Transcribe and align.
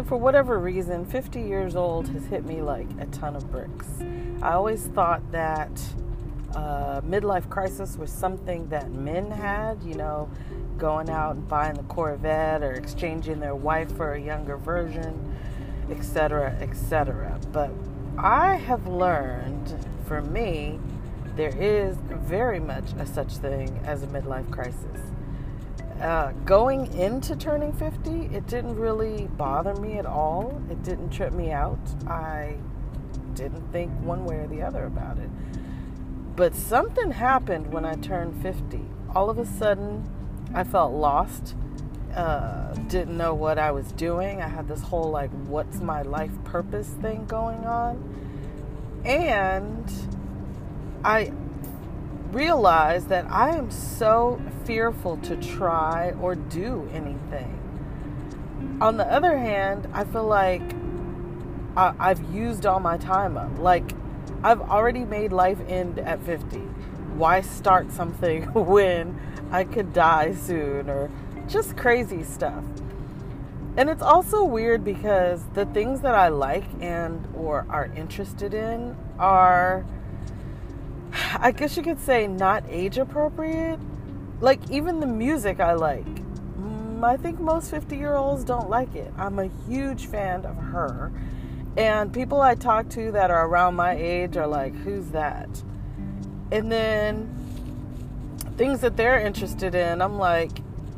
So, 0.00 0.04
for 0.04 0.16
whatever 0.16 0.58
reason, 0.58 1.04
50 1.04 1.42
years 1.42 1.76
old 1.76 2.08
has 2.08 2.24
hit 2.24 2.46
me 2.46 2.62
like 2.62 2.86
a 3.00 3.04
ton 3.08 3.36
of 3.36 3.50
bricks. 3.50 3.86
I 4.40 4.54
always 4.54 4.86
thought 4.86 5.20
that 5.30 5.70
uh, 6.54 7.02
midlife 7.02 7.50
crisis 7.50 7.98
was 7.98 8.10
something 8.10 8.66
that 8.70 8.90
men 8.92 9.30
had, 9.30 9.82
you 9.82 9.96
know, 9.96 10.30
going 10.78 11.10
out 11.10 11.36
and 11.36 11.46
buying 11.46 11.74
the 11.74 11.82
Corvette 11.82 12.62
or 12.62 12.72
exchanging 12.72 13.40
their 13.40 13.54
wife 13.54 13.94
for 13.94 14.14
a 14.14 14.18
younger 14.18 14.56
version, 14.56 15.36
etc., 15.90 16.56
etc. 16.62 17.38
But 17.52 17.70
I 18.16 18.54
have 18.54 18.86
learned 18.86 19.86
for 20.06 20.22
me, 20.22 20.80
there 21.36 21.54
is 21.54 21.98
very 22.08 22.58
much 22.58 22.94
a 22.98 23.04
such 23.04 23.36
thing 23.36 23.78
as 23.84 24.02
a 24.02 24.06
midlife 24.06 24.50
crisis. 24.50 25.10
Uh, 26.00 26.32
going 26.46 26.90
into 26.94 27.36
turning 27.36 27.74
50, 27.74 28.34
it 28.34 28.46
didn't 28.46 28.76
really 28.76 29.26
bother 29.36 29.74
me 29.74 29.98
at 29.98 30.06
all. 30.06 30.58
It 30.70 30.82
didn't 30.82 31.10
trip 31.10 31.34
me 31.34 31.52
out. 31.52 31.78
I 32.06 32.56
didn't 33.34 33.70
think 33.70 33.92
one 34.00 34.24
way 34.24 34.36
or 34.36 34.46
the 34.46 34.62
other 34.62 34.84
about 34.84 35.18
it. 35.18 35.28
But 36.36 36.54
something 36.54 37.10
happened 37.10 37.70
when 37.70 37.84
I 37.84 37.96
turned 37.96 38.40
50. 38.42 38.80
All 39.14 39.28
of 39.28 39.38
a 39.38 39.44
sudden, 39.44 40.08
I 40.54 40.64
felt 40.64 40.94
lost. 40.94 41.54
Uh, 42.14 42.72
didn't 42.88 43.18
know 43.18 43.34
what 43.34 43.58
I 43.58 43.70
was 43.70 43.92
doing. 43.92 44.40
I 44.40 44.48
had 44.48 44.68
this 44.68 44.80
whole 44.80 45.10
like, 45.10 45.30
what's 45.30 45.80
my 45.80 46.00
life 46.00 46.32
purpose 46.44 46.88
thing 46.88 47.26
going 47.26 47.66
on. 47.66 49.02
And 49.04 49.84
I 51.04 51.32
realized 52.32 53.08
that 53.08 53.26
I 53.30 53.56
am 53.56 53.70
so 53.70 54.40
fearful 54.64 55.16
to 55.18 55.36
try 55.36 56.12
or 56.20 56.34
do 56.34 56.88
anything. 56.92 57.56
On 58.80 58.96
the 58.96 59.06
other 59.06 59.36
hand, 59.36 59.88
I 59.92 60.04
feel 60.04 60.26
like 60.26 60.62
I, 61.76 62.08
have 62.08 62.34
used 62.34 62.66
all 62.66 62.80
my 62.80 62.96
time 62.98 63.36
up. 63.36 63.58
Like, 63.58 63.92
I've 64.42 64.60
already 64.60 65.04
made 65.04 65.32
life 65.32 65.58
end 65.68 65.98
at 65.98 66.22
50. 66.22 66.58
Why 67.16 67.40
start 67.40 67.92
something 67.92 68.44
when 68.54 69.18
I 69.50 69.64
could 69.64 69.92
die 69.92 70.34
soon 70.34 70.88
or 70.88 71.10
just 71.48 71.76
crazy 71.76 72.22
stuff? 72.22 72.64
And 73.76 73.88
it's 73.88 74.02
also 74.02 74.44
weird 74.44 74.84
because 74.84 75.44
the 75.54 75.64
things 75.66 76.00
that 76.00 76.14
I 76.14 76.28
like 76.28 76.64
and 76.80 77.26
or 77.36 77.66
are 77.68 77.90
interested 77.96 78.52
in 78.52 78.96
are 79.18 79.84
I 81.40 81.52
guess 81.52 81.76
you 81.76 81.82
could 81.82 82.00
say 82.00 82.26
not 82.26 82.64
age 82.68 82.98
appropriate. 82.98 83.80
Like 84.40 84.60
even 84.70 85.00
the 85.00 85.06
music 85.06 85.58
I 85.60 85.74
like. 85.74 86.06
Mm, 86.06 87.02
I 87.02 87.16
think 87.16 87.40
most 87.40 87.72
50-year-olds 87.72 88.44
don't 88.44 88.70
like 88.70 88.94
it. 88.94 89.12
I'm 89.18 89.38
a 89.38 89.50
huge 89.66 90.06
fan 90.06 90.44
of 90.46 90.56
her 90.56 91.10
and 91.76 92.12
people 92.12 92.40
I 92.40 92.54
talk 92.54 92.88
to 92.90 93.12
that 93.12 93.30
are 93.30 93.46
around 93.46 93.76
my 93.76 93.92
age 93.92 94.36
are 94.36 94.46
like, 94.46 94.74
who's 94.74 95.10
that? 95.10 95.48
And 96.50 96.70
then 96.70 97.34
things 98.56 98.80
that 98.80 98.96
they're 98.96 99.20
interested 99.20 99.74
in, 99.74 100.02
I'm 100.02 100.18
like, 100.18 100.50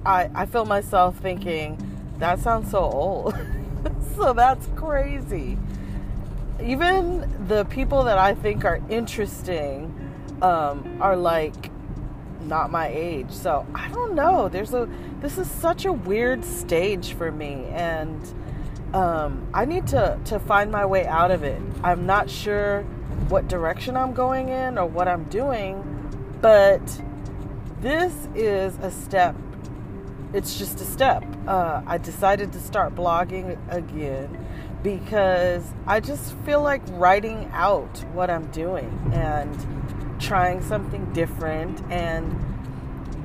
I, 0.05 0.31
I 0.35 0.47
feel 0.47 0.65
myself 0.65 1.19
thinking, 1.19 1.79
that 2.19 2.39
sounds 2.39 2.71
so 2.71 2.81
old. 2.81 3.35
so 4.17 4.33
that's 4.33 4.67
crazy. 4.75 5.59
Even 6.61 7.31
the 7.49 7.65
people 7.67 8.05
that 8.05 8.19
I 8.19 8.35
think 8.35 8.65
are 8.65 8.81
interesting 8.89 9.99
um, 10.43 10.99
are 11.01 11.17
like 11.17 11.71
not 12.43 12.71
my 12.71 12.89
age. 12.89 13.31
So 13.31 13.67
I 13.75 13.89
don't 13.89 14.15
know. 14.15 14.49
There's 14.49 14.75
a 14.75 14.89
this 15.21 15.39
is 15.39 15.51
such 15.51 15.85
a 15.85 15.93
weird 15.93 16.45
stage 16.45 17.15
for 17.15 17.31
me 17.31 17.67
and 17.71 18.21
um, 18.95 19.49
I 19.55 19.65
need 19.65 19.87
to, 19.89 20.19
to 20.27 20.39
find 20.39 20.71
my 20.71 20.85
way 20.85 21.07
out 21.07 21.31
of 21.31 21.45
it. 21.45 21.61
I'm 21.83 22.05
not 22.05 22.29
sure 22.29 22.83
what 23.29 23.49
direction 23.49 23.97
I'm 23.97 24.13
going 24.13 24.49
in 24.49 24.77
or 24.77 24.87
what 24.87 25.09
I'm 25.09 25.25
doing, 25.25 25.83
but 26.43 26.83
this 27.81 28.13
is 28.35 28.77
a 28.83 28.91
step. 28.91 29.35
It's 30.35 30.59
just 30.59 30.81
a 30.81 30.85
step. 30.85 31.25
Uh, 31.47 31.83
I 31.87 31.99
decided 31.99 32.53
to 32.53 32.61
start 32.61 32.95
blogging 32.95 33.59
again 33.71 34.47
because 34.83 35.65
I 35.87 36.01
just 36.01 36.35
feel 36.39 36.61
like 36.61 36.83
writing 36.91 37.49
out 37.53 38.05
what 38.13 38.31
I'm 38.31 38.47
doing 38.51 39.11
and 39.15 39.82
trying 40.23 40.63
something 40.63 41.13
different 41.13 41.83
and 41.91 42.35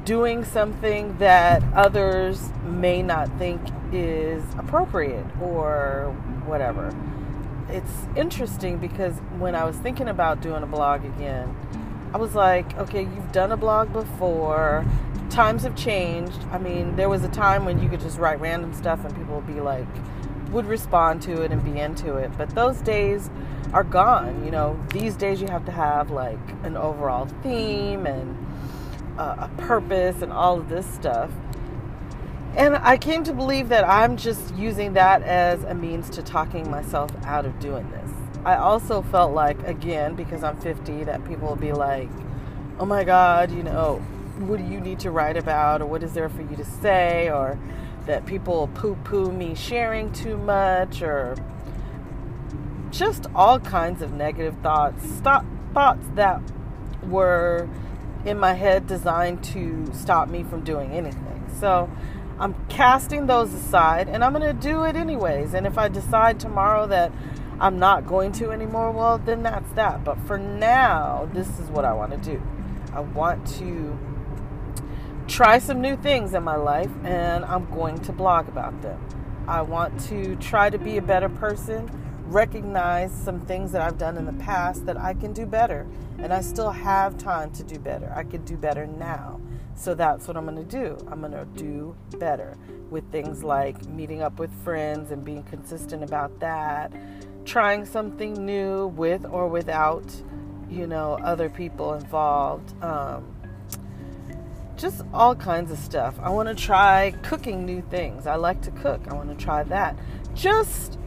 doing 0.03 0.44
something 0.44 1.18
that 1.19 1.63
others 1.74 2.50
may 2.66 3.02
not 3.02 3.30
think 3.38 3.62
is 3.91 4.44
appropriate 4.58 5.25
or 5.41 6.16
whatever. 6.46 6.94
It's 7.69 7.91
interesting 8.16 8.78
because 8.78 9.16
when 9.38 9.53
I 9.53 9.63
was 9.66 9.75
thinking 9.78 10.08
about 10.08 10.41
doing 10.41 10.63
a 10.63 10.66
blog 10.66 11.06
again, 11.06 11.56
I 12.13 12.18
was 12.18 12.35
like, 12.35 12.78
okay, 12.78 13.02
you've 13.02 13.31
done 13.31 13.52
a 13.52 13.58
blog 13.58 13.91
before. 13.91 14.85
Times 15.29 15.64
have 15.64 15.75
changed. 15.75 16.40
I 16.52 16.58
mean, 16.58 16.96
there 16.96 17.09
was 17.09 17.24
a 17.24 17.29
time 17.29 17.66
when 17.66 17.81
you 17.81 17.90
could 17.90 18.00
just 18.00 18.18
write 18.18 18.40
random 18.40 18.74
stuff 18.74 19.03
and 19.03 19.14
people 19.16 19.35
would 19.35 19.47
be 19.47 19.59
like, 19.59 19.88
would 20.50 20.66
respond 20.66 21.22
to 21.24 21.41
it 21.41 21.52
and 21.52 21.63
be 21.63 21.80
into 21.80 22.16
it. 22.16 22.31
But 22.38 22.50
those 22.56 22.81
days 22.81 23.30
are 23.74 23.84
gone. 23.84 24.46
You 24.46 24.52
know, 24.52 24.80
these 24.91 25.16
days 25.16 25.41
you 25.41 25.47
have 25.47 25.66
to 25.66 25.72
have 25.72 26.12
like 26.12 26.40
an 26.63 26.78
overall 26.78 27.28
theme 27.44 28.06
and 28.06 28.38
a 29.18 29.50
purpose 29.58 30.22
and 30.22 30.31
all 30.31 30.59
of 30.59 30.69
this 30.69 30.85
stuff. 30.85 31.31
And 32.56 32.75
I 32.78 32.97
came 32.97 33.24
to 33.24 33.34
believe 33.34 33.69
that 33.69 33.88
I'm 33.88 34.18
just 34.18 34.56
using 34.56 34.94
that 34.94 35.22
as 35.22 35.63
a 35.63 35.75
means 35.75 36.09
to 36.12 36.24
talking 36.24 36.72
myself 36.72 37.12
out 37.24 37.46
of 37.46 37.59
doing 37.59 37.90
this. 37.91 38.09
I 38.46 38.56
also 38.56 39.02
felt 39.02 39.34
like, 39.34 39.62
again, 39.68 40.16
because 40.16 40.44
I'm 40.44 40.58
50, 40.58 41.03
that 41.03 41.24
people 41.28 41.50
will 41.50 41.56
be 41.56 41.74
like, 41.74 42.09
oh 42.79 42.85
my 42.85 43.03
God, 43.03 43.52
you 43.52 43.62
know, 43.62 43.97
what 44.40 44.58
do 44.58 44.64
you 44.64 44.79
need 44.79 45.00
to 45.00 45.12
write 45.12 45.38
about? 45.38 45.81
Or 45.81 45.85
what 45.88 46.02
is 46.02 46.14
there 46.14 46.29
for 46.29 46.41
you 46.41 46.56
to 46.56 46.66
say? 46.66 47.29
Or 47.29 47.59
that 48.07 48.25
people 48.25 48.68
poo 48.69 48.95
poo 49.03 49.31
me 49.31 49.56
sharing 49.56 50.12
too 50.12 50.38
much? 50.38 51.01
Or 51.01 51.35
just 52.91 53.28
all 53.35 53.59
kinds 53.59 54.01
of 54.01 54.13
negative 54.13 54.56
thoughts. 54.63 55.07
Stop, 55.18 55.45
thoughts 55.73 56.06
that 56.16 56.41
were 57.03 57.69
in 58.25 58.38
my 58.38 58.53
head 58.53 58.88
designed 58.88 59.44
to 59.44 59.90
stop 59.94 60.29
me 60.29 60.44
from 60.44 60.63
doing 60.63 60.91
anything. 60.91 61.46
So 61.59 61.90
I'm 62.40 62.56
casting 62.69 63.28
those 63.28 63.53
aside 63.53 64.09
and 64.09 64.23
I'm 64.23 64.34
going 64.34 64.46
to 64.46 64.53
do 64.53 64.84
it 64.84 64.96
anyways. 64.96 65.53
And 65.53 65.66
if 65.66 65.78
I 65.78 65.88
decide 65.88 66.40
tomorrow 66.40 66.88
that 66.88 67.12
I'm 67.59 67.79
not 67.79 68.06
going 68.06 68.31
to 68.34 68.51
anymore, 68.51 68.91
well, 68.91 69.17
then 69.17 69.44
that's 69.44 69.72
that. 69.73 70.03
But 70.03 70.19
for 70.28 70.38
now, 70.38 71.29
this 71.34 71.59
is 71.59 71.69
what 71.69 71.85
I 71.85 71.94
want 71.94 72.12
to 72.12 72.17
do. 72.17 72.41
I 72.94 73.00
want 73.00 73.47
to 73.57 73.97
try 75.28 75.60
some 75.60 75.82
new 75.82 75.98
things 75.98 76.34
in 76.34 76.44
my 76.44 76.56
life 76.56 76.92
and 77.04 77.44
I'm 77.46 77.70
going 77.72 78.00
to 78.00 78.12
blog 78.14 78.48
about 78.48 78.82
them. 78.82 79.00
I 79.48 79.62
want 79.62 80.00
to 80.08 80.36
try 80.38 80.70
to 80.70 80.78
be 80.78 80.98
a 80.98 81.02
better 81.02 81.30
person, 81.30 81.90
recognize 82.26 83.12
some 83.12 83.42
things 83.42 83.72
that 83.74 83.82
I've 83.82 83.98
done 83.98 84.18
in 84.18 84.26
the 84.26 84.44
past 84.44 84.86
that 84.86 84.98
I 84.98 85.14
can 85.14 85.34
do 85.34 85.46
better. 85.46 85.86
And 86.18 86.34
I 86.34 86.42
still 86.42 86.72
have 86.72 87.18
time 87.18 87.52
to 87.52 87.64
do 87.64 87.78
better. 87.78 88.12
I 88.16 88.24
could 88.24 88.46
do 88.46 88.58
better 88.58 88.88
now. 88.88 89.40
So 89.76 89.94
that's 89.94 90.28
what 90.28 90.38
I'm 90.38 90.46
going 90.46 90.58
to 90.58 90.64
do. 90.64 90.98
I'm 91.10 91.20
going 91.20 91.34
to 91.34 91.46
do 91.56 91.96
better 92.18 92.58
with 92.90 93.09
things 93.12 93.44
like 93.44 93.86
meeting 93.86 94.22
up 94.22 94.40
with 94.40 94.52
friends 94.64 95.12
and 95.12 95.24
being 95.24 95.44
consistent 95.44 96.04
about 96.04 96.40
that, 96.40 96.92
trying 97.46 97.86
something 97.86 98.34
new 98.34 98.88
with 98.88 99.26
or 99.26 99.48
without, 99.48 100.06
you 100.70 100.88
know, 100.88 101.20
other 101.24 101.50
people 101.50 101.94
involved. 101.94 102.74
Um, 102.84 103.37
just 104.78 105.03
all 105.14 105.35
kinds 105.35 105.72
of 105.72 105.78
stuff. 105.78 106.16
I 106.22 106.29
want 106.29 106.50
to 106.50 106.56
try 106.56 107.14
cooking 107.24 107.66
new 107.66 107.82
things. 107.82 108.28
I 108.28 108.35
like 108.35 108.62
to 108.64 108.72
cook. 108.72 109.02
I 109.09 109.14
want 109.14 109.29
to 109.29 109.44
try 109.44 109.64
that. 109.64 109.97
Just 110.34 111.00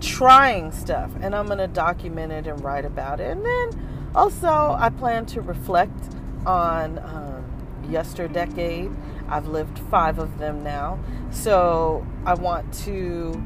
trying 0.00 0.72
stuff. 0.72 1.10
And 1.20 1.34
I'm 1.34 1.46
going 1.46 1.58
to 1.58 1.66
document 1.66 2.32
it 2.32 2.46
and 2.46 2.62
write 2.62 2.84
about 2.84 3.20
it. 3.20 3.30
And 3.30 3.44
then 3.44 4.10
also, 4.14 4.76
I 4.78 4.90
plan 4.90 5.26
to 5.26 5.40
reflect 5.40 6.14
on. 6.44 6.98
Um, 6.98 7.26
yesterdecade. 7.90 8.94
I've 9.28 9.48
lived 9.48 9.78
five 9.90 10.18
of 10.18 10.38
them 10.38 10.62
now. 10.62 10.98
So 11.30 12.06
I 12.24 12.34
want 12.34 12.72
to 12.84 13.42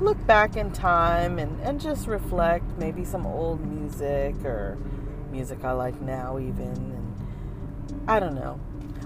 look 0.00 0.24
back 0.26 0.56
in 0.56 0.72
time 0.72 1.38
and, 1.38 1.60
and 1.60 1.80
just 1.80 2.06
reflect 2.06 2.64
maybe 2.78 3.04
some 3.04 3.26
old 3.26 3.64
music 3.64 4.34
or 4.44 4.78
music 5.30 5.64
I 5.64 5.72
like 5.72 6.00
now, 6.00 6.38
even. 6.38 6.66
And 6.66 8.00
I 8.08 8.20
don't 8.20 8.34
know. 8.34 8.60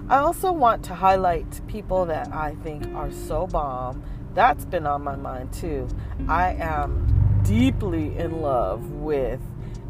I 0.09 0.19
also 0.19 0.51
want 0.51 0.83
to 0.85 0.95
highlight 0.95 1.67
people 1.67 2.05
that 2.05 2.33
I 2.33 2.55
think 2.63 2.87
are 2.95 3.11
so 3.11 3.45
bomb. 3.47 4.03
That's 4.33 4.65
been 4.65 4.87
on 4.87 5.03
my 5.03 5.15
mind 5.15 5.51
too. 5.51 5.87
I 6.27 6.53
am 6.53 7.41
deeply 7.43 8.17
in 8.17 8.41
love 8.41 8.89
with 8.91 9.41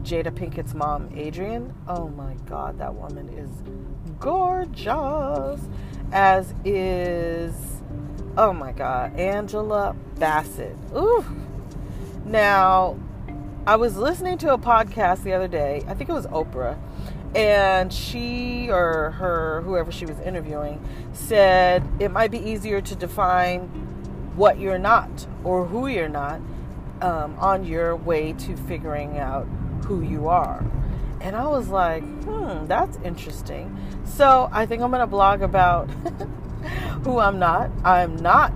Jada 0.03 0.31
Pinkett's 0.31 0.73
mom, 0.73 1.09
Adrienne. 1.15 1.73
Oh 1.87 2.07
my 2.09 2.33
God, 2.45 2.79
that 2.79 2.95
woman 2.95 3.29
is 3.29 3.49
gorgeous, 4.19 5.61
as 6.11 6.53
is 6.65 7.77
Oh 8.39 8.53
my 8.53 8.71
God, 8.71 9.19
Angela 9.19 9.95
Bassett. 10.19 10.77
Ooh. 10.95 11.25
Now, 12.23 12.99
I 13.65 13.75
was 13.75 13.97
listening 13.97 14.37
to 14.39 14.53
a 14.53 14.57
podcast 14.57 15.23
the 15.23 15.33
other 15.33 15.47
day. 15.47 15.83
I 15.87 15.95
think 15.95 16.09
it 16.09 16.13
was 16.13 16.27
Oprah. 16.27 16.77
And 17.35 17.91
she 17.93 18.69
or 18.69 19.11
her, 19.11 19.61
whoever 19.61 19.91
she 19.91 20.05
was 20.05 20.19
interviewing, 20.19 20.83
said 21.13 21.87
it 21.99 22.09
might 22.09 22.31
be 22.31 22.39
easier 22.39 22.81
to 22.81 22.95
define 22.95 23.67
what 24.35 24.59
you're 24.59 24.79
not 24.79 25.27
or 25.43 25.65
who 25.65 25.87
you're 25.87 26.09
not 26.09 26.39
um, 27.01 27.35
on 27.39 27.65
your 27.65 27.95
way 27.95 28.33
to 28.33 28.55
figuring 28.55 29.17
out 29.17 29.47
who 29.85 30.01
you 30.01 30.27
are. 30.27 30.63
And 31.21 31.35
I 31.35 31.47
was 31.47 31.69
like, 31.69 32.03
hmm, 32.23 32.65
that's 32.67 32.97
interesting. 33.03 33.75
So 34.05 34.49
I 34.51 34.65
think 34.65 34.81
I'm 34.81 34.91
going 34.91 35.01
to 35.01 35.07
blog 35.07 35.41
about 35.41 35.89
who 37.03 37.19
I'm 37.19 37.39
not. 37.39 37.71
I'm 37.83 38.15
not 38.17 38.53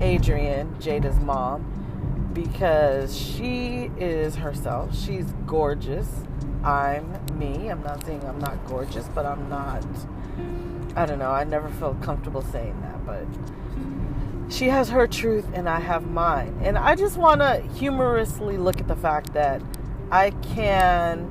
Adrienne, 0.00 0.74
Jada's 0.80 1.18
mom 1.20 1.70
because 2.34 3.16
she 3.16 3.90
is 3.96 4.36
herself. 4.36 4.96
She's 4.96 5.32
gorgeous. 5.46 6.08
I'm 6.64 7.38
me. 7.38 7.68
I'm 7.68 7.82
not 7.82 8.04
saying 8.06 8.24
I'm 8.24 8.38
not 8.38 8.64
gorgeous, 8.66 9.06
but 9.14 9.26
I'm 9.26 9.48
not. 9.48 9.84
I 10.96 11.06
don't 11.06 11.18
know. 11.18 11.30
I 11.30 11.44
never 11.44 11.68
felt 11.70 12.00
comfortable 12.02 12.42
saying 12.42 12.80
that, 12.80 13.04
but 13.04 13.26
she 14.52 14.68
has 14.68 14.88
her 14.88 15.06
truth 15.06 15.46
and 15.52 15.68
I 15.68 15.80
have 15.80 16.06
mine. 16.06 16.58
And 16.62 16.78
I 16.78 16.94
just 16.94 17.16
want 17.16 17.40
to 17.40 17.60
humorously 17.74 18.56
look 18.56 18.80
at 18.80 18.88
the 18.88 18.96
fact 18.96 19.32
that 19.34 19.60
I 20.10 20.30
can 20.30 21.30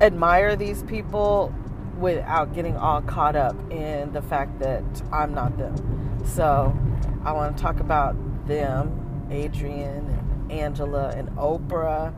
admire 0.00 0.56
these 0.56 0.82
people 0.84 1.52
without 1.98 2.54
getting 2.54 2.76
all 2.76 3.02
caught 3.02 3.34
up 3.34 3.56
in 3.70 4.12
the 4.12 4.22
fact 4.22 4.60
that 4.60 4.84
I'm 5.12 5.34
not 5.34 5.58
them. 5.58 6.22
So 6.24 6.76
I 7.24 7.32
want 7.32 7.56
to 7.56 7.62
talk 7.62 7.80
about 7.80 8.16
them 8.46 9.26
Adrienne 9.30 10.06
and 10.06 10.52
Angela 10.52 11.10
and 11.10 11.28
Oprah 11.30 12.14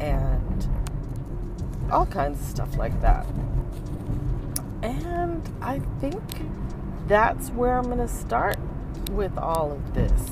and 0.00 0.68
all 1.92 2.06
kinds 2.06 2.40
of 2.40 2.46
stuff 2.46 2.76
like 2.76 3.00
that. 3.02 3.26
And 4.82 5.48
I 5.60 5.80
think 6.00 6.22
that's 7.06 7.50
where 7.50 7.76
I'm 7.76 7.84
going 7.84 7.98
to 7.98 8.08
start 8.08 8.58
with 9.10 9.36
all 9.36 9.72
of 9.72 9.94
this. 9.94 10.30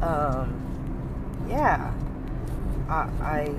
Um, 0.00 1.46
yeah, 1.48 1.92
I, 2.88 3.08
I 3.20 3.54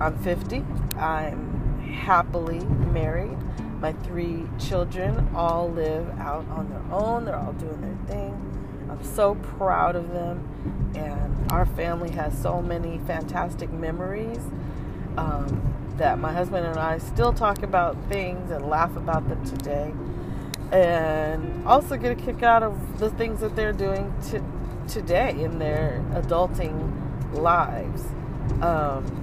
I'm 0.00 0.16
50. 0.18 0.64
I'm 0.96 1.80
happily 1.80 2.60
married. 2.60 3.36
My 3.80 3.92
three 3.92 4.44
children 4.58 5.28
all 5.34 5.70
live 5.70 6.08
out 6.18 6.46
on 6.50 6.68
their 6.68 6.84
own. 6.92 7.24
They're 7.24 7.36
all 7.36 7.54
doing 7.54 7.80
their 7.80 8.14
thing. 8.14 8.86
I'm 8.90 9.02
so 9.02 9.34
proud 9.34 9.96
of 9.96 10.10
them. 10.12 10.92
And 10.94 11.50
our 11.50 11.64
family 11.64 12.10
has 12.10 12.40
so 12.40 12.60
many 12.60 12.98
fantastic 13.06 13.70
memories 13.70 14.40
um, 15.16 15.94
that 15.96 16.18
my 16.18 16.32
husband 16.32 16.66
and 16.66 16.78
I 16.78 16.98
still 16.98 17.32
talk 17.32 17.62
about 17.62 17.96
things 18.08 18.50
and 18.50 18.66
laugh 18.66 18.94
about 18.96 19.28
them 19.28 19.44
today. 19.44 19.92
And 20.72 21.66
also 21.66 21.96
get 21.96 22.12
a 22.12 22.14
kick 22.14 22.42
out 22.42 22.62
of 22.62 22.98
the 22.98 23.10
things 23.10 23.40
that 23.40 23.56
they're 23.56 23.72
doing 23.72 24.14
to, 24.30 24.42
today 24.88 25.30
in 25.30 25.58
their 25.58 26.04
adulting 26.12 27.34
lives. 27.34 28.04
Um, 28.62 29.16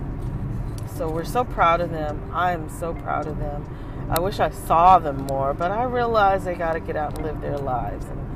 so 0.95 1.09
we're 1.09 1.23
so 1.23 1.43
proud 1.43 1.79
of 1.81 1.91
them. 1.91 2.29
I'm 2.33 2.69
so 2.69 2.93
proud 2.93 3.27
of 3.27 3.39
them. 3.39 3.65
I 4.09 4.19
wish 4.19 4.39
I 4.39 4.49
saw 4.49 4.99
them 4.99 5.25
more, 5.27 5.53
but 5.53 5.71
I 5.71 5.83
realize 5.83 6.45
they 6.45 6.55
got 6.55 6.73
to 6.73 6.79
get 6.79 6.95
out 6.95 7.17
and 7.17 7.25
live 7.25 7.41
their 7.41 7.57
lives. 7.57 8.05
And 8.05 8.27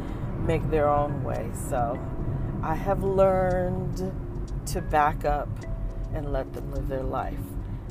make 0.45 0.69
their 0.69 0.89
own 0.89 1.24
way. 1.24 1.50
So 1.69 2.00
I 2.63 2.75
have 2.75 3.04
learned 3.04 4.12
to 4.68 4.81
back 4.81 5.25
up 5.25 5.50
and 6.13 6.31
let 6.31 6.54
them 6.54 6.72
live 6.72 6.88
their 6.88 7.04
life. 7.04 7.40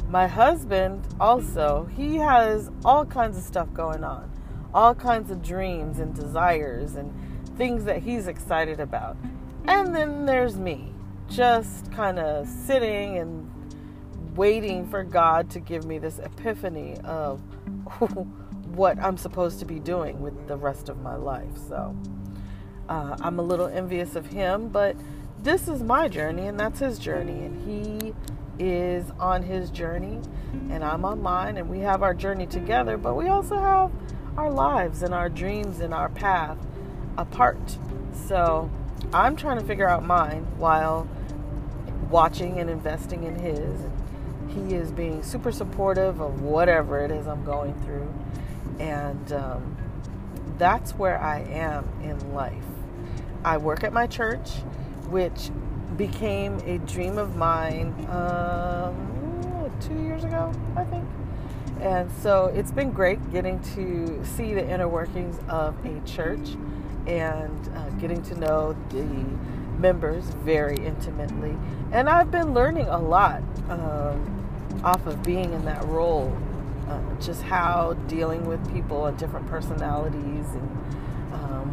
My 0.08 0.26
husband 0.26 1.06
also, 1.20 1.88
he 1.96 2.16
has 2.16 2.70
all 2.84 3.04
kinds 3.04 3.38
of 3.38 3.44
stuff 3.44 3.72
going 3.72 4.02
on, 4.02 4.30
all 4.74 4.94
kinds 4.94 5.30
of 5.30 5.42
dreams 5.42 5.98
and 5.98 6.14
desires 6.14 6.96
and 6.96 7.12
things 7.56 7.84
that 7.84 8.02
he's 8.02 8.26
excited 8.26 8.80
about. 8.80 9.16
And 9.66 9.94
then 9.94 10.26
there's 10.26 10.56
me, 10.56 10.92
just 11.28 11.92
kind 11.92 12.18
of 12.18 12.48
sitting 12.48 13.18
and 13.18 13.48
waiting 14.36 14.88
for 14.88 15.04
God 15.04 15.50
to 15.50 15.60
give 15.60 15.84
me 15.84 15.98
this 15.98 16.18
epiphany 16.18 16.96
of 17.04 17.40
what 18.74 18.98
I'm 18.98 19.16
supposed 19.16 19.58
to 19.60 19.64
be 19.64 19.78
doing 19.78 20.20
with 20.20 20.48
the 20.48 20.56
rest 20.56 20.88
of 20.88 21.00
my 21.02 21.16
life. 21.16 21.56
So, 21.68 21.96
uh, 22.88 23.16
I'm 23.20 23.38
a 23.38 23.42
little 23.42 23.68
envious 23.68 24.16
of 24.16 24.26
him, 24.26 24.68
but 24.68 24.96
this 25.42 25.68
is 25.68 25.82
my 25.82 26.08
journey 26.08 26.46
and 26.46 26.58
that's 26.58 26.80
his 26.80 26.98
journey. 26.98 27.44
And 27.44 27.66
he 27.66 28.14
is 28.58 29.10
on 29.18 29.42
his 29.42 29.70
journey 29.70 30.20
and 30.70 30.84
I'm 30.84 31.04
on 31.04 31.22
mine. 31.22 31.56
And 31.56 31.68
we 31.68 31.80
have 31.80 32.02
our 32.02 32.14
journey 32.14 32.46
together, 32.46 32.96
but 32.96 33.14
we 33.14 33.28
also 33.28 33.58
have 33.58 33.90
our 34.36 34.50
lives 34.50 35.02
and 35.02 35.14
our 35.14 35.28
dreams 35.28 35.80
and 35.80 35.94
our 35.94 36.08
path 36.08 36.58
apart. 37.16 37.78
So 38.12 38.70
I'm 39.12 39.36
trying 39.36 39.58
to 39.58 39.64
figure 39.64 39.88
out 39.88 40.04
mine 40.04 40.46
while 40.58 41.08
watching 42.10 42.58
and 42.58 42.68
investing 42.68 43.24
in 43.24 43.36
his. 43.36 43.80
He 44.48 44.74
is 44.74 44.90
being 44.92 45.22
super 45.22 45.52
supportive 45.52 46.20
of 46.20 46.42
whatever 46.42 47.00
it 47.00 47.10
is 47.10 47.26
I'm 47.26 47.44
going 47.44 47.74
through. 47.82 48.12
And 48.78 49.32
um, 49.32 49.76
that's 50.58 50.92
where 50.92 51.18
I 51.18 51.40
am 51.40 51.88
in 52.02 52.34
life. 52.34 52.64
I 53.44 53.56
work 53.56 53.84
at 53.84 53.92
my 53.92 54.06
church, 54.06 54.50
which 55.10 55.50
became 55.96 56.58
a 56.60 56.78
dream 56.78 57.18
of 57.18 57.36
mine 57.36 57.92
um, 58.10 59.70
two 59.80 60.00
years 60.02 60.24
ago, 60.24 60.52
I 60.76 60.84
think. 60.84 61.04
And 61.80 62.10
so 62.22 62.46
it's 62.54 62.70
been 62.70 62.90
great 62.92 63.32
getting 63.32 63.60
to 63.74 64.24
see 64.24 64.52
the 64.54 64.68
inner 64.68 64.88
workings 64.88 65.38
of 65.48 65.74
a 65.84 66.00
church 66.06 66.56
and 67.06 67.68
uh, 67.74 67.88
getting 68.00 68.22
to 68.24 68.34
know 68.38 68.76
the 68.90 69.04
members 69.78 70.24
very 70.44 70.76
intimately. 70.76 71.56
And 71.92 72.08
I've 72.08 72.30
been 72.30 72.52
learning 72.52 72.86
a 72.86 72.98
lot 72.98 73.42
um, 73.70 74.80
off 74.84 75.06
of 75.06 75.22
being 75.22 75.52
in 75.54 75.64
that 75.64 75.82
role, 75.86 76.36
uh, 76.88 77.00
just 77.20 77.42
how 77.42 77.94
dealing 78.06 78.44
with 78.44 78.72
people 78.72 79.06
and 79.06 79.16
different 79.16 79.48
personalities 79.48 80.46
and 80.54 80.99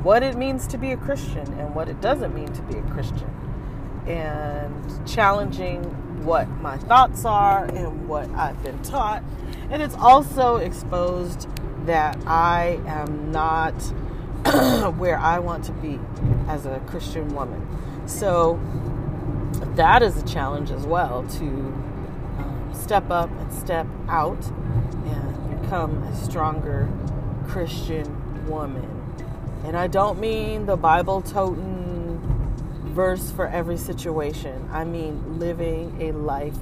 what 0.07 0.23
it 0.23 0.37
means 0.37 0.65
to 0.67 0.77
be 0.77 0.93
a 0.93 0.95
Christian 0.95 1.45
and 1.59 1.75
what 1.75 1.89
it 1.89 1.99
doesn't 1.99 2.33
mean 2.33 2.47
to 2.53 2.61
be 2.61 2.77
a 2.77 2.81
Christian, 2.93 3.29
and 4.07 5.05
challenging 5.05 5.83
what 6.23 6.47
my 6.47 6.77
thoughts 6.77 7.25
are 7.25 7.65
and 7.65 8.07
what 8.07 8.29
I've 8.29 8.63
been 8.63 8.81
taught. 8.83 9.21
And 9.69 9.81
it's 9.81 9.95
also 9.95 10.55
exposed 10.55 11.49
that 11.85 12.15
I 12.25 12.79
am 12.85 13.33
not 13.33 13.73
where 14.95 15.17
I 15.17 15.39
want 15.39 15.65
to 15.65 15.73
be 15.73 15.99
as 16.47 16.65
a 16.65 16.79
Christian 16.87 17.35
woman. 17.35 17.67
So 18.07 18.61
that 19.75 20.01
is 20.01 20.15
a 20.15 20.25
challenge 20.25 20.71
as 20.71 20.85
well 20.87 21.27
to 21.31 21.43
um, 21.43 22.71
step 22.73 23.11
up 23.11 23.29
and 23.29 23.51
step 23.51 23.87
out 24.07 24.41
and 25.03 25.61
become 25.61 26.01
a 26.03 26.15
stronger 26.15 26.87
Christian 27.45 28.47
woman 28.47 28.96
and 29.65 29.75
I 29.77 29.87
don't 29.87 30.19
mean 30.19 30.65
the 30.65 30.77
Bible 30.77 31.21
toting 31.21 32.19
verse 32.93 33.31
for 33.31 33.47
every 33.47 33.77
situation. 33.77 34.69
I 34.71 34.83
mean 34.83 35.39
living 35.39 35.97
a 36.01 36.11
life 36.11 36.57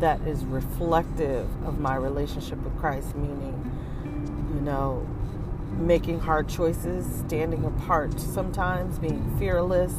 that 0.00 0.20
is 0.22 0.44
reflective 0.44 1.48
of 1.64 1.78
my 1.78 1.96
relationship 1.96 2.62
with 2.62 2.76
Christ, 2.78 3.14
meaning, 3.16 4.50
you 4.54 4.60
know, 4.60 5.06
making 5.78 6.20
hard 6.20 6.48
choices, 6.48 7.06
standing 7.26 7.64
apart 7.64 8.18
sometimes, 8.20 8.98
being 8.98 9.36
fearless, 9.38 9.92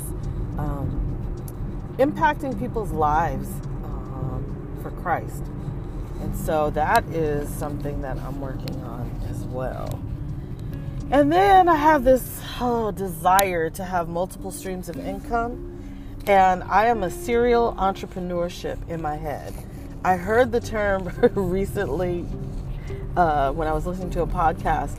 um, 0.58 1.96
impacting 1.98 2.58
people's 2.60 2.92
lives 2.92 3.48
um, 3.84 4.80
for 4.82 4.92
Christ. 4.92 5.44
And 6.22 6.36
so 6.36 6.70
that 6.72 7.04
is 7.06 7.50
something 7.50 8.02
that 8.02 8.18
I'm 8.18 8.40
working 8.42 8.82
on 8.84 9.10
as 9.30 9.44
well. 9.46 10.00
And 11.10 11.32
then 11.32 11.68
I 11.68 11.76
have 11.76 12.04
this 12.04 12.41
oh, 12.62 12.92
desire 12.92 13.72
to 13.72 13.84
have 13.84 14.08
multiple 14.08 14.52
streams 14.52 14.88
of 14.88 14.98
income. 15.00 15.68
And 16.28 16.64
I 16.64 16.86
am 16.86 17.02
a 17.02 17.10
serial 17.10 17.74
entrepreneurship 17.74 18.78
in 18.88 19.02
my 19.02 19.16
head. 19.16 19.54
I 20.06 20.16
heard 20.16 20.52
the 20.52 20.60
term 20.60 21.12
recently 21.34 22.26
uh, 23.18 23.52
when 23.54 23.68
I 23.68 23.74
was 23.74 23.88
listening 23.88 24.12
to 24.12 24.22
a 24.22 24.28
podcast, 24.28 24.96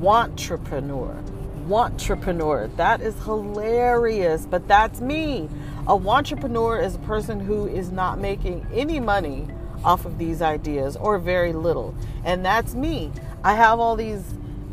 wantrepreneur. 0.00 1.22
Wantrepreneur. 1.68 2.74
That 2.76 3.02
is 3.02 3.14
hilarious, 3.24 4.46
but 4.46 4.66
that's 4.66 5.02
me. 5.02 5.50
A 5.86 5.96
wantrepreneur 5.96 6.82
is 6.82 6.94
a 6.94 7.00
person 7.00 7.38
who 7.38 7.66
is 7.66 7.92
not 7.92 8.18
making 8.18 8.66
any 8.72 8.98
money 8.98 9.46
off 9.84 10.06
of 10.06 10.16
these 10.16 10.40
ideas 10.40 10.96
or 10.96 11.18
very 11.18 11.52
little. 11.52 11.94
And 12.24 12.42
that's 12.42 12.74
me. 12.74 13.12
I 13.42 13.54
have 13.54 13.78
all 13.78 13.94
these 13.94 14.24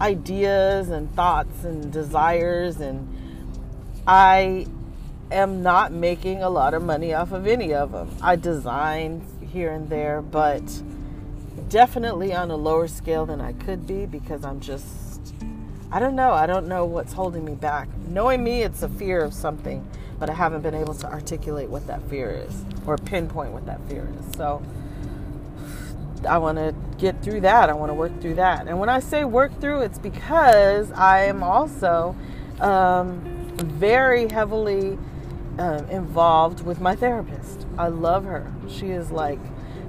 ideas 0.02 0.90
and 0.90 1.14
thoughts 1.16 1.64
and 1.64 1.94
desires 1.94 2.82
and 2.82 3.08
I 4.08 4.66
am 5.32 5.62
not 5.62 5.92
making 5.92 6.42
a 6.42 6.50
lot 6.50 6.74
of 6.74 6.84
money 6.84 7.14
off 7.14 7.32
of 7.32 7.46
any 7.46 7.72
of 7.74 7.92
them. 7.92 8.10
I 8.20 8.36
design 8.36 9.24
here 9.52 9.72
and 9.72 9.88
there, 9.90 10.24
but 10.24 10.64
definitely 11.70 12.34
on 12.34 12.50
a 12.50 12.56
lower 12.56 12.88
scale 12.88 13.28
than 13.28 13.40
I 13.40 13.54
could 13.54 13.86
be 13.86 14.08
because 14.08 14.44
I'm 14.44 14.60
just, 14.60 15.36
I 15.92 16.00
don't 16.00 16.16
know. 16.16 16.32
I 16.32 16.48
don't 16.48 16.68
know 16.68 16.84
what's 16.84 17.14
holding 17.14 17.46
me 17.46 17.54
back. 17.54 17.88
Knowing 18.08 18.44
me, 18.44 18.64
it's 18.64 18.82
a 18.82 18.90
fear 18.90 19.24
of 19.24 19.36
something, 19.36 19.88
but 20.20 20.32
I 20.32 20.34
haven't 20.34 20.62
been 20.62 20.76
able 20.76 20.96
to 20.96 21.08
articulate 21.08 21.70
what 21.70 21.86
that 21.86 22.02
fear 22.10 22.32
is 22.32 22.66
or 22.88 22.98
pinpoint 22.98 23.52
what 23.52 23.68
that 23.68 23.80
fear 23.88 24.10
is. 24.20 24.36
So 24.36 24.64
I 26.28 26.38
want 26.38 26.58
to 26.58 26.76
get 26.98 27.22
through 27.24 27.42
that. 27.42 27.70
I 27.70 27.74
want 27.74 27.90
to 27.90 27.94
work 27.94 28.20
through 28.22 28.36
that. 28.36 28.68
And 28.68 28.80
when 28.80 28.90
I 28.90 29.00
say 29.00 29.26
work 29.26 29.60
through, 29.60 29.82
it's 29.82 30.00
because 30.00 30.92
I 30.92 31.26
am 31.26 31.44
also 31.44 32.16
um, 32.60 33.22
very 33.58 34.30
heavily 34.30 34.98
uh, 35.58 35.84
involved 35.90 36.64
with 36.64 36.80
my 36.80 36.96
therapist. 36.96 37.66
I 37.78 37.88
love 37.88 38.26
her. 38.26 38.52
She 38.70 38.92
is 38.92 39.12
like, 39.12 39.40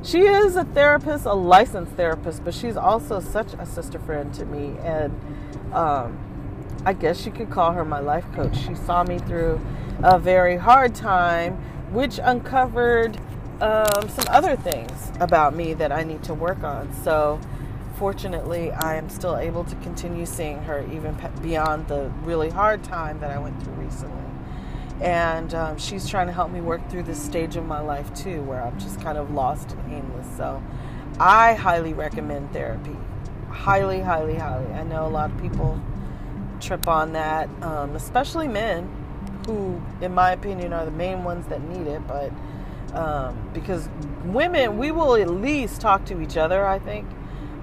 she 0.02 0.22
is 0.22 0.56
a 0.56 0.64
therapist, 0.64 1.26
a 1.26 1.34
licensed 1.34 1.92
therapist, 1.92 2.44
but 2.44 2.54
she's 2.54 2.76
also 2.76 3.20
such 3.20 3.52
a 3.54 3.66
sister 3.66 3.98
friend 3.98 4.32
to 4.34 4.44
me. 4.44 4.76
And 4.82 5.12
um, 5.72 6.18
I 6.84 6.92
guess 6.92 7.24
you 7.24 7.32
could 7.32 7.50
call 7.50 7.72
her 7.72 7.84
my 7.84 8.00
life 8.00 8.24
coach. 8.34 8.56
She 8.56 8.74
saw 8.74 9.04
me 9.04 9.18
through 9.18 9.60
a 10.02 10.18
very 10.18 10.56
hard 10.56 10.94
time, 10.94 11.54
which 11.92 12.18
uncovered 12.22 13.20
um, 13.62 14.08
some 14.08 14.24
other 14.28 14.56
things 14.56 15.12
about 15.20 15.54
me 15.54 15.72
that 15.74 15.92
I 15.92 16.02
need 16.02 16.24
to 16.24 16.34
work 16.34 16.64
on. 16.64 16.92
So, 17.04 17.40
fortunately, 17.96 18.72
I 18.72 18.96
am 18.96 19.08
still 19.08 19.36
able 19.36 19.62
to 19.64 19.76
continue 19.76 20.26
seeing 20.26 20.60
her 20.64 20.84
even 20.92 21.16
beyond 21.40 21.86
the 21.86 22.10
really 22.24 22.50
hard 22.50 22.82
time 22.82 23.20
that 23.20 23.30
I 23.30 23.38
went 23.38 23.62
through 23.62 23.74
recently. 23.74 24.18
And 25.00 25.54
um, 25.54 25.78
she's 25.78 26.08
trying 26.08 26.26
to 26.26 26.32
help 26.32 26.50
me 26.50 26.60
work 26.60 26.88
through 26.90 27.04
this 27.04 27.22
stage 27.22 27.54
of 27.54 27.64
my 27.64 27.80
life 27.80 28.12
too, 28.14 28.42
where 28.42 28.60
I'm 28.60 28.78
just 28.80 29.00
kind 29.00 29.16
of 29.16 29.30
lost 29.30 29.72
and 29.72 29.92
aimless. 29.92 30.26
So, 30.36 30.60
I 31.20 31.54
highly 31.54 31.92
recommend 31.92 32.52
therapy. 32.52 32.96
Highly, 33.48 34.00
highly, 34.00 34.34
highly. 34.34 34.72
I 34.72 34.82
know 34.82 35.06
a 35.06 35.08
lot 35.08 35.30
of 35.30 35.40
people 35.40 35.80
trip 36.60 36.88
on 36.88 37.12
that, 37.12 37.48
um, 37.62 37.94
especially 37.94 38.48
men 38.48 38.90
who, 39.46 39.80
in 40.00 40.14
my 40.14 40.32
opinion, 40.32 40.72
are 40.72 40.84
the 40.84 40.90
main 40.90 41.22
ones 41.22 41.46
that 41.46 41.62
need 41.62 41.86
it. 41.86 42.04
But 42.08 42.32
um, 42.94 43.50
because 43.52 43.88
women, 44.24 44.78
we 44.78 44.90
will 44.90 45.16
at 45.16 45.28
least 45.28 45.80
talk 45.80 46.04
to 46.06 46.20
each 46.20 46.36
other, 46.36 46.66
I 46.66 46.78
think. 46.78 47.08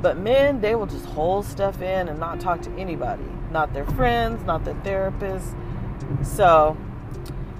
But 0.01 0.17
men, 0.17 0.61
they 0.61 0.75
will 0.75 0.85
just 0.85 1.05
hold 1.05 1.45
stuff 1.45 1.81
in 1.81 2.07
and 2.07 2.19
not 2.19 2.39
talk 2.39 2.61
to 2.61 2.71
anybody, 2.71 3.25
not 3.51 3.73
their 3.73 3.85
friends, 3.85 4.43
not 4.45 4.63
their 4.63 4.75
therapists. 4.75 5.55
So, 6.25 6.77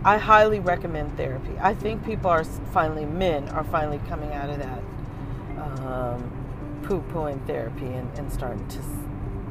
I 0.04 0.18
highly 0.18 0.62
recommend 0.62 1.18
therapy. 1.18 1.52
I 1.60 1.74
think 1.74 2.06
people 2.06 2.30
are 2.30 2.46
finally, 2.46 3.06
men 3.06 3.50
are 3.50 3.66
finally 3.66 4.00
coming 4.08 4.32
out 4.32 4.50
of 4.50 4.60
that 4.60 4.82
um, 5.60 6.82
poo 6.84 7.02
pooing 7.12 7.46
therapy 7.46 7.86
and, 7.86 8.18
and 8.18 8.32
starting 8.32 8.66
to 8.70 8.80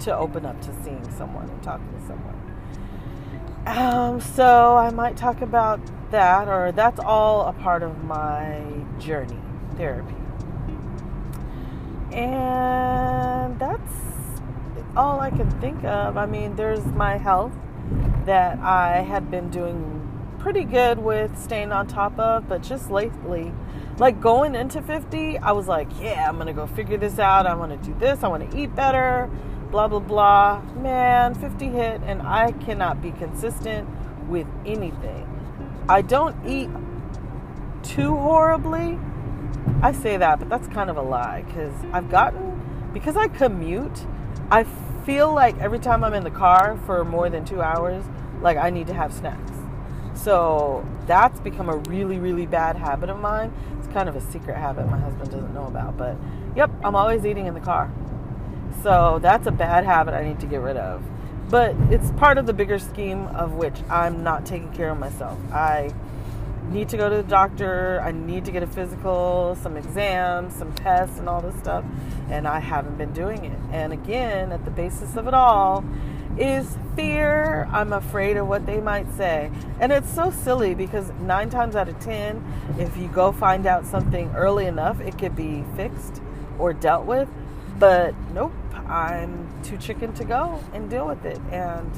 to 0.00 0.16
open 0.16 0.46
up 0.46 0.60
to 0.62 0.72
seeing 0.84 1.08
someone 1.16 1.48
and 1.48 1.62
talking 1.62 1.88
to 1.92 2.06
someone. 2.06 2.34
Um, 3.66 4.20
so 4.20 4.76
I 4.76 4.90
might 4.90 5.16
talk 5.16 5.42
about 5.42 5.80
that, 6.10 6.48
or 6.48 6.72
that's 6.72 7.00
all 7.00 7.46
a 7.46 7.52
part 7.52 7.82
of 7.82 8.04
my 8.04 8.62
journey, 8.98 9.40
therapy. 9.76 10.14
And 12.12 13.58
that's 13.58 13.92
all 14.96 15.20
I 15.20 15.30
can 15.30 15.50
think 15.60 15.84
of. 15.84 16.16
I 16.16 16.26
mean, 16.26 16.56
there's 16.56 16.84
my 16.86 17.18
health 17.18 17.52
that 18.24 18.58
I 18.58 19.02
had 19.02 19.30
been 19.30 19.50
doing 19.50 19.94
pretty 20.38 20.64
good 20.64 20.98
with 20.98 21.36
staying 21.38 21.72
on 21.72 21.86
top 21.86 22.18
of, 22.18 22.48
but 22.48 22.62
just 22.62 22.90
lately, 22.90 23.52
like 23.98 24.20
going 24.20 24.54
into 24.54 24.80
50, 24.80 25.38
I 25.38 25.52
was 25.52 25.66
like, 25.66 25.88
yeah, 26.00 26.28
I'm 26.28 26.36
going 26.36 26.46
to 26.46 26.52
go 26.52 26.66
figure 26.66 26.96
this 26.96 27.18
out. 27.18 27.46
I 27.46 27.54
want 27.54 27.70
to 27.72 27.88
do 27.88 27.98
this. 27.98 28.22
I 28.22 28.28
want 28.28 28.50
to 28.50 28.58
eat 28.58 28.74
better, 28.74 29.28
blah, 29.70 29.88
blah, 29.88 29.98
blah. 29.98 30.62
Man, 30.76 31.34
50 31.34 31.66
hit, 31.68 32.00
and 32.04 32.22
I 32.22 32.52
cannot 32.52 33.02
be 33.02 33.10
consistent 33.10 33.88
with 34.28 34.46
anything. 34.64 35.38
I 35.88 36.02
don't 36.02 36.37
eat 36.47 36.68
too 37.83 38.14
horribly. 38.14 38.99
I 39.83 39.92
say 39.92 40.18
that, 40.18 40.38
but 40.38 40.49
that's 40.49 40.68
kind 40.68 40.90
of 40.90 40.97
a 40.97 41.02
lie 41.02 41.42
because 41.47 41.73
I've 41.92 42.11
gotten, 42.11 42.90
because 42.92 43.16
I 43.16 43.28
commute, 43.28 44.04
I 44.50 44.64
feel 45.07 45.33
like 45.33 45.59
every 45.59 45.78
time 45.78 46.04
I'm 46.04 46.12
in 46.12 46.25
the 46.25 46.30
car 46.30 46.78
for 46.85 47.04
more 47.04 47.30
than 47.30 47.45
two 47.47 47.62
hours, 47.62 48.04
like 48.42 48.59
I 48.59 48.68
need 48.68 48.87
to 48.88 48.95
have 48.95 49.14
snacks. 49.14 49.52
So 50.14 50.87
that's 51.07 51.40
become 51.40 51.71
a 51.71 51.76
really, 51.76 52.18
really 52.18 52.45
bad 52.45 52.76
habit 52.76 53.09
of 53.09 53.18
mine. 53.18 53.52
It's 53.78 53.88
kind 53.88 54.09
of 54.09 54.16
a 54.16 54.21
secret 54.21 54.57
habit 54.57 54.90
my 54.90 54.99
husband 54.99 55.30
doesn't 55.30 55.54
know 55.54 55.66
about, 55.66 55.97
but 55.97 56.16
yep, 56.54 56.71
I'm 56.85 56.97
always 56.97 57.25
eating 57.25 57.47
in 57.47 57.54
the 57.54 57.61
car. 57.61 57.90
So 58.83 59.18
that's 59.23 59.47
a 59.47 59.50
bad 59.52 59.85
habit 59.85 60.12
I 60.12 60.25
need 60.25 60.40
to 60.40 60.47
get 60.47 60.61
rid 60.61 60.76
of. 60.76 61.02
But 61.48 61.74
it's 61.90 62.10
part 62.12 62.36
of 62.36 62.46
the 62.46 62.52
bigger 62.52 62.78
scheme 62.78 63.26
of 63.28 63.54
which 63.54 63.76
I'm 63.88 64.22
not 64.22 64.44
taking 64.44 64.72
care 64.72 64.90
of 64.90 64.98
myself. 64.98 65.38
I 65.52 65.92
need 66.70 66.90
to 66.90 66.96
go 66.98 67.08
to 67.08 67.16
the 67.16 67.22
doctor, 67.22 68.00
I 68.04 68.12
need 68.12 68.44
to 68.44 68.52
get 68.52 68.62
a 68.62 68.66
physical, 68.66 69.56
some 69.62 69.76
exams, 69.76 70.54
some 70.54 70.74
tests, 70.74 71.18
and 71.18 71.26
all 71.26 71.40
this 71.40 71.58
stuff, 71.58 71.84
and 72.28 72.46
I 72.46 72.60
haven't 72.60 72.98
been 72.98 73.12
doing 73.12 73.46
it. 73.46 73.58
And 73.72 73.92
again, 73.92 74.52
at 74.52 74.66
the 74.66 74.70
basis 74.70 75.16
of 75.16 75.26
it 75.26 75.32
all 75.32 75.84
is 76.38 76.76
fear. 76.94 77.68
I'm 77.72 77.92
afraid 77.92 78.36
of 78.36 78.46
what 78.46 78.66
they 78.66 78.80
might 78.80 79.10
say. 79.14 79.50
And 79.80 79.90
it's 79.92 80.12
so 80.12 80.30
silly 80.30 80.74
because 80.74 81.10
nine 81.20 81.48
times 81.48 81.74
out 81.74 81.88
of 81.88 81.98
ten, 82.00 82.44
if 82.78 82.96
you 82.96 83.08
go 83.08 83.32
find 83.32 83.66
out 83.66 83.86
something 83.86 84.30
early 84.34 84.66
enough, 84.66 85.00
it 85.00 85.16
could 85.18 85.34
be 85.34 85.64
fixed 85.76 86.20
or 86.58 86.72
dealt 86.72 87.06
with. 87.06 87.28
But 87.78 88.14
nope, 88.32 88.52
I'm 88.75 89.49
too 89.62 89.76
chicken 89.76 90.12
to 90.14 90.25
go 90.25 90.61
and 90.73 90.90
deal 90.90 91.06
with 91.06 91.25
it. 91.25 91.38
And 91.52 91.90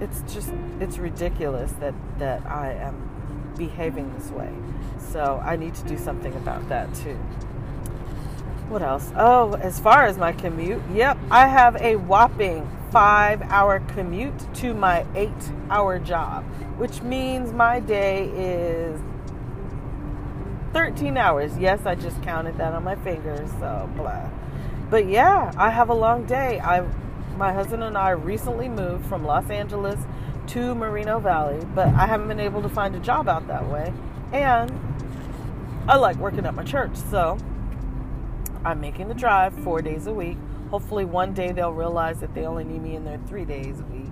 it's 0.00 0.22
just 0.32 0.52
it's 0.80 0.98
ridiculous 0.98 1.72
that 1.72 1.94
that 2.18 2.44
I 2.46 2.72
am 2.72 3.54
behaving 3.56 4.14
this 4.14 4.30
way. 4.30 4.52
So 4.98 5.42
I 5.44 5.56
need 5.56 5.74
to 5.74 5.84
do 5.84 5.98
something 5.98 6.34
about 6.34 6.68
that 6.68 6.92
too. 6.94 7.16
What 8.68 8.82
else? 8.82 9.10
Oh, 9.16 9.54
as 9.54 9.80
far 9.80 10.04
as 10.04 10.16
my 10.16 10.32
commute, 10.32 10.80
yep, 10.92 11.18
I 11.30 11.48
have 11.48 11.76
a 11.76 11.96
whopping 11.96 12.70
five 12.90 13.42
hour 13.42 13.80
commute 13.80 14.54
to 14.54 14.74
my 14.74 15.04
eight 15.14 15.52
hour 15.68 15.98
job, 15.98 16.44
which 16.78 17.02
means 17.02 17.52
my 17.52 17.80
day 17.80 18.28
is 18.28 19.00
13 20.72 21.16
hours. 21.16 21.58
Yes, 21.58 21.84
I 21.84 21.96
just 21.96 22.22
counted 22.22 22.58
that 22.58 22.72
on 22.72 22.84
my 22.84 22.94
fingers, 22.94 23.50
so 23.58 23.90
blah. 23.96 24.30
But 24.90 25.06
yeah, 25.08 25.52
I 25.56 25.70
have 25.70 25.88
a 25.88 25.94
long 25.94 26.26
day. 26.26 26.60
I 26.60 26.84
my 27.36 27.52
husband 27.52 27.82
and 27.82 27.96
I 27.96 28.10
recently 28.10 28.68
moved 28.68 29.06
from 29.06 29.24
Los 29.24 29.48
Angeles 29.48 29.98
to 30.48 30.74
Moreno 30.74 31.20
Valley, 31.20 31.64
but 31.74 31.86
I 31.88 32.06
haven't 32.06 32.28
been 32.28 32.40
able 32.40 32.60
to 32.60 32.68
find 32.68 32.94
a 32.94 32.98
job 32.98 33.28
out 33.28 33.46
that 33.46 33.70
way. 33.70 33.94
And 34.32 34.70
I 35.88 35.96
like 35.96 36.16
working 36.16 36.44
at 36.44 36.54
my 36.54 36.64
church, 36.64 36.96
so 36.96 37.38
I'm 38.64 38.80
making 38.80 39.08
the 39.08 39.14
drive 39.14 39.54
4 39.64 39.80
days 39.80 40.06
a 40.06 40.12
week. 40.12 40.36
Hopefully 40.70 41.04
one 41.04 41.32
day 41.32 41.52
they'll 41.52 41.72
realize 41.72 42.20
that 42.20 42.34
they 42.34 42.44
only 42.44 42.64
need 42.64 42.82
me 42.82 42.94
in 42.94 43.04
there 43.04 43.20
3 43.26 43.44
days 43.44 43.80
a 43.80 43.84
week. 43.84 44.10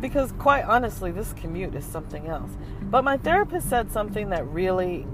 Because 0.00 0.32
quite 0.32 0.64
honestly, 0.64 1.10
this 1.10 1.32
commute 1.32 1.74
is 1.74 1.84
something 1.84 2.28
else. 2.28 2.50
But 2.82 3.02
my 3.02 3.16
therapist 3.16 3.68
said 3.68 3.90
something 3.90 4.30
that 4.30 4.46
really 4.46 5.06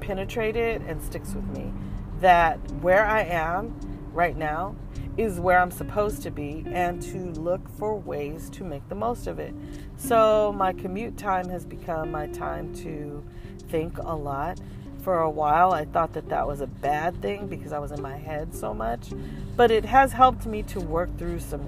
penetrated 0.00 0.82
and 0.82 1.02
sticks 1.02 1.34
with 1.34 1.46
me 1.56 1.72
that 2.20 2.58
where 2.80 3.04
I 3.04 3.22
am 3.22 3.78
right 4.12 4.36
now 4.36 4.74
is 5.16 5.40
where 5.40 5.58
I'm 5.58 5.70
supposed 5.70 6.22
to 6.22 6.30
be 6.30 6.64
and 6.68 7.02
to 7.02 7.18
look 7.40 7.68
for 7.76 7.98
ways 7.98 8.48
to 8.50 8.64
make 8.64 8.88
the 8.88 8.94
most 8.94 9.26
of 9.26 9.38
it. 9.38 9.52
So, 9.96 10.54
my 10.56 10.72
commute 10.72 11.16
time 11.16 11.48
has 11.48 11.64
become 11.64 12.10
my 12.10 12.28
time 12.28 12.74
to 12.76 13.24
think 13.68 13.98
a 13.98 14.14
lot. 14.14 14.60
For 15.02 15.20
a 15.20 15.30
while, 15.30 15.72
I 15.72 15.84
thought 15.86 16.12
that 16.12 16.28
that 16.28 16.46
was 16.46 16.60
a 16.60 16.66
bad 16.66 17.20
thing 17.20 17.48
because 17.48 17.72
I 17.72 17.78
was 17.78 17.92
in 17.92 18.00
my 18.00 18.16
head 18.16 18.54
so 18.54 18.72
much, 18.72 19.08
but 19.56 19.70
it 19.70 19.84
has 19.84 20.12
helped 20.12 20.46
me 20.46 20.62
to 20.64 20.80
work 20.80 21.16
through 21.18 21.40
some 21.40 21.62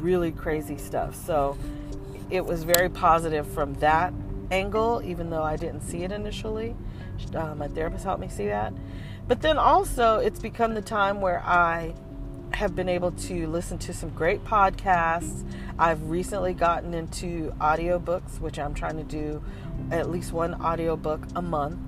really 0.00 0.32
crazy 0.32 0.76
stuff. 0.76 1.14
So, 1.14 1.56
it 2.30 2.44
was 2.44 2.64
very 2.64 2.88
positive 2.88 3.46
from 3.46 3.74
that 3.74 4.12
angle, 4.50 5.00
even 5.04 5.30
though 5.30 5.42
I 5.42 5.56
didn't 5.56 5.82
see 5.82 6.02
it 6.02 6.12
initially. 6.12 6.74
Uh, 7.34 7.54
my 7.54 7.68
therapist 7.68 8.04
helped 8.04 8.20
me 8.20 8.28
see 8.28 8.46
that. 8.46 8.72
But 9.30 9.42
then 9.42 9.58
also, 9.58 10.18
it's 10.18 10.40
become 10.40 10.74
the 10.74 10.82
time 10.82 11.20
where 11.20 11.38
I 11.46 11.94
have 12.52 12.74
been 12.74 12.88
able 12.88 13.12
to 13.12 13.46
listen 13.46 13.78
to 13.78 13.92
some 13.92 14.10
great 14.10 14.44
podcasts. 14.44 15.44
I've 15.78 16.10
recently 16.10 16.52
gotten 16.52 16.94
into 16.94 17.54
audiobooks, 17.60 18.40
which 18.40 18.58
I'm 18.58 18.74
trying 18.74 18.96
to 18.96 19.04
do 19.04 19.40
at 19.92 20.10
least 20.10 20.32
one 20.32 20.60
audiobook 20.60 21.28
a 21.36 21.42
month, 21.42 21.78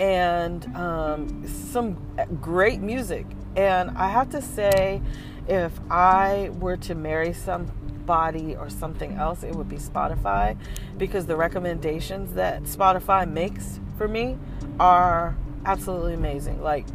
and 0.00 0.66
um, 0.74 1.46
some 1.46 1.96
great 2.40 2.80
music. 2.80 3.24
And 3.54 3.90
I 3.90 4.08
have 4.08 4.30
to 4.30 4.42
say, 4.42 5.00
if 5.46 5.78
I 5.92 6.50
were 6.58 6.76
to 6.78 6.96
marry 6.96 7.32
some 7.32 7.66
body 8.04 8.56
or 8.56 8.68
something 8.68 9.12
else, 9.12 9.44
it 9.44 9.54
would 9.54 9.68
be 9.68 9.76
Spotify 9.76 10.56
because 10.98 11.26
the 11.26 11.36
recommendations 11.36 12.34
that 12.34 12.64
Spotify 12.64 13.30
makes 13.30 13.78
for 13.96 14.08
me 14.08 14.36
are 14.80 15.36
absolutely 15.64 16.14
amazing. 16.14 16.62
Like 16.62 16.86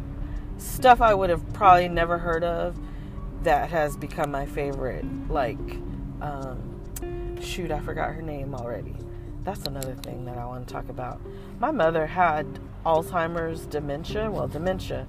stuff 0.58 1.00
I 1.00 1.14
would 1.14 1.30
have 1.30 1.52
probably 1.52 1.88
never 1.88 2.18
heard 2.18 2.44
of 2.44 2.78
that 3.42 3.70
has 3.70 3.96
become 3.96 4.30
my 4.30 4.46
favorite. 4.46 5.04
Like, 5.30 5.58
um, 6.20 7.38
shoot, 7.40 7.70
I 7.70 7.80
forgot 7.80 8.14
her 8.14 8.22
name 8.22 8.54
already. 8.54 8.96
That's 9.44 9.64
another 9.66 9.94
thing 9.94 10.24
that 10.24 10.38
I 10.38 10.44
want 10.44 10.66
to 10.66 10.72
talk 10.72 10.88
about. 10.88 11.20
My 11.60 11.70
mother 11.70 12.06
had 12.06 12.58
Alzheimer's 12.84 13.66
dementia, 13.66 14.30
well, 14.30 14.48
dementia. 14.48 15.06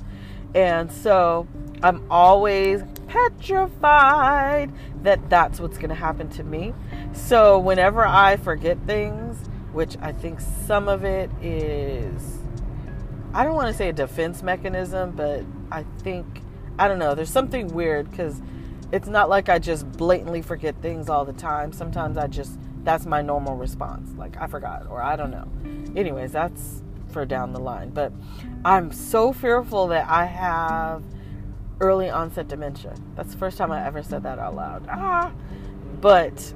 And 0.53 0.91
so 0.91 1.47
I'm 1.81 2.05
always 2.09 2.83
petrified 3.07 4.71
that 5.03 5.29
that's 5.29 5.59
what's 5.59 5.77
going 5.77 5.89
to 5.89 5.95
happen 5.95 6.29
to 6.29 6.43
me. 6.43 6.73
So 7.13 7.57
whenever 7.57 8.05
I 8.05 8.37
forget 8.37 8.77
things, 8.85 9.37
which 9.73 9.97
I 10.01 10.11
think 10.11 10.39
some 10.39 10.87
of 10.87 11.03
it 11.03 11.31
is, 11.41 12.36
I 13.37 13.43
don't 13.43 13.53
want 13.53 13.67
to 13.67 13.73
say 13.77 13.89
a 13.89 13.93
defense 13.93 14.41
mechanism, 14.41 15.11
but 15.11 15.45
I 15.71 15.83
think, 15.99 16.41
I 16.79 16.87
don't 16.87 16.97
know, 16.97 17.13
there's 17.13 17.29
something 17.29 17.67
weird 17.67 18.09
because 18.09 18.41
it's 18.91 19.07
not 19.07 19.29
like 19.29 19.47
I 19.47 19.59
just 19.59 19.91
blatantly 19.91 20.41
forget 20.41 20.73
things 20.81 21.07
all 21.07 21.23
the 21.23 21.33
time. 21.33 21.71
Sometimes 21.71 22.17
I 22.17 22.25
just, 22.25 22.57
that's 22.83 23.05
my 23.05 23.21
normal 23.21 23.55
response. 23.55 24.09
Like, 24.17 24.37
I 24.41 24.47
forgot, 24.47 24.87
or 24.89 25.03
I 25.03 25.15
don't 25.15 25.29
know. 25.29 25.47
Anyways, 25.95 26.31
that's 26.31 26.81
for 27.09 27.25
down 27.25 27.53
the 27.53 27.59
line. 27.59 27.91
But 27.91 28.11
I'm 28.65 28.91
so 28.91 29.31
fearful 29.31 29.85
that 29.89 30.09
I 30.09 30.25
have 30.25 31.03
early 31.79 32.09
onset 32.09 32.47
dementia. 32.47 32.95
That's 33.15 33.33
the 33.33 33.37
first 33.37 33.59
time 33.59 33.71
I 33.71 33.85
ever 33.85 34.01
said 34.01 34.23
that 34.23 34.39
out 34.39 34.55
loud. 34.55 34.87
Ah, 34.89 35.31
but 36.01 36.55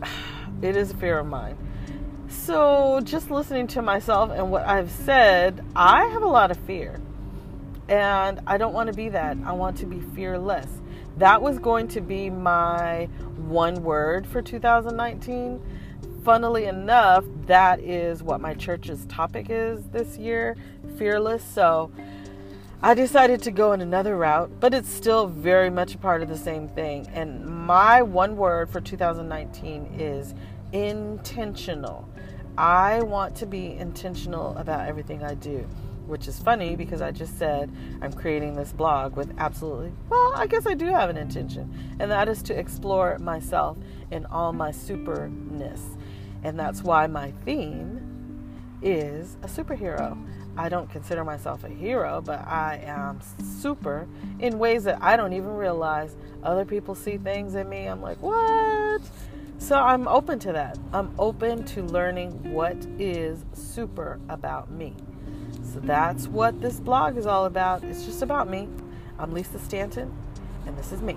it 0.62 0.76
is 0.76 0.92
a 0.92 0.96
fear 0.96 1.18
of 1.18 1.26
mine. 1.26 1.58
So, 2.44 3.00
just 3.02 3.30
listening 3.30 3.66
to 3.68 3.82
myself 3.82 4.30
and 4.30 4.52
what 4.52 4.64
I've 4.66 4.90
said, 4.90 5.64
I 5.74 6.04
have 6.06 6.22
a 6.22 6.28
lot 6.28 6.52
of 6.52 6.56
fear. 6.58 7.00
And 7.88 8.40
I 8.46 8.56
don't 8.56 8.72
want 8.72 8.88
to 8.88 8.92
be 8.92 9.08
that. 9.08 9.36
I 9.44 9.52
want 9.52 9.76
to 9.78 9.86
be 9.86 10.00
fearless. 10.14 10.68
That 11.16 11.42
was 11.42 11.58
going 11.58 11.88
to 11.88 12.00
be 12.00 12.30
my 12.30 13.08
one 13.36 13.82
word 13.82 14.26
for 14.26 14.42
2019. 14.42 15.60
Funnily 16.24 16.66
enough, 16.66 17.24
that 17.46 17.80
is 17.80 18.22
what 18.22 18.40
my 18.40 18.54
church's 18.54 19.06
topic 19.06 19.46
is 19.48 19.82
this 19.88 20.16
year 20.16 20.56
fearless. 20.96 21.42
So, 21.42 21.90
I 22.82 22.94
decided 22.94 23.42
to 23.42 23.50
go 23.50 23.72
in 23.72 23.80
another 23.80 24.16
route, 24.16 24.50
but 24.60 24.72
it's 24.72 24.88
still 24.88 25.26
very 25.26 25.70
much 25.70 25.94
a 25.94 25.98
part 25.98 26.22
of 26.22 26.28
the 26.28 26.38
same 26.38 26.68
thing. 26.68 27.08
And 27.12 27.44
my 27.44 28.02
one 28.02 28.36
word 28.36 28.70
for 28.70 28.80
2019 28.80 29.96
is 29.98 30.34
intentional. 30.72 32.08
I 32.58 33.02
want 33.02 33.34
to 33.36 33.46
be 33.46 33.72
intentional 33.72 34.56
about 34.56 34.88
everything 34.88 35.22
I 35.22 35.34
do, 35.34 35.66
which 36.06 36.26
is 36.26 36.38
funny 36.38 36.74
because 36.74 37.02
I 37.02 37.10
just 37.10 37.38
said 37.38 37.70
I'm 38.00 38.12
creating 38.12 38.56
this 38.56 38.72
blog 38.72 39.14
with 39.14 39.34
absolutely, 39.38 39.92
well, 40.08 40.32
I 40.34 40.46
guess 40.46 40.66
I 40.66 40.74
do 40.74 40.86
have 40.86 41.10
an 41.10 41.18
intention, 41.18 41.96
and 42.00 42.10
that 42.10 42.28
is 42.28 42.42
to 42.44 42.58
explore 42.58 43.18
myself 43.18 43.76
in 44.10 44.24
all 44.26 44.52
my 44.52 44.70
superness. 44.70 45.82
And 46.44 46.58
that's 46.58 46.82
why 46.82 47.06
my 47.06 47.32
theme 47.44 48.00
is 48.80 49.36
a 49.42 49.46
superhero. 49.46 50.16
I 50.56 50.70
don't 50.70 50.88
consider 50.88 51.24
myself 51.24 51.64
a 51.64 51.68
hero, 51.68 52.22
but 52.22 52.40
I 52.46 52.80
am 52.84 53.20
super 53.42 54.08
in 54.38 54.58
ways 54.58 54.84
that 54.84 55.02
I 55.02 55.16
don't 55.16 55.34
even 55.34 55.50
realize. 55.50 56.16
Other 56.42 56.64
people 56.64 56.94
see 56.94 57.18
things 57.18 57.54
in 57.54 57.68
me. 57.68 57.86
I'm 57.86 58.00
like, 58.00 58.22
what? 58.22 59.02
So 59.66 59.74
I'm 59.74 60.06
open 60.06 60.38
to 60.38 60.52
that. 60.52 60.78
I'm 60.92 61.12
open 61.18 61.64
to 61.64 61.82
learning 61.82 62.52
what 62.52 62.76
is 63.00 63.44
super 63.52 64.20
about 64.28 64.70
me. 64.70 64.94
So 65.60 65.80
that's 65.80 66.28
what 66.28 66.60
this 66.60 66.78
blog 66.78 67.16
is 67.16 67.26
all 67.26 67.46
about. 67.46 67.82
It's 67.82 68.04
just 68.04 68.22
about 68.22 68.48
me. 68.48 68.68
I'm 69.18 69.32
Lisa 69.32 69.58
Stanton, 69.58 70.16
and 70.66 70.78
this 70.78 70.92
is 70.92 71.02
me. 71.02 71.16